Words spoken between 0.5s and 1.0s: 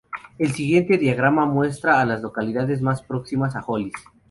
siguiente